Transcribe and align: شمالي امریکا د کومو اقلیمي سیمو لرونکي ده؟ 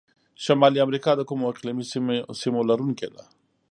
شمالي 0.43 0.79
امریکا 0.85 1.11
د 1.15 1.21
کومو 1.29 1.45
اقلیمي 1.51 1.85
سیمو 2.41 2.61
لرونکي 2.69 3.07
ده؟ 3.13 3.23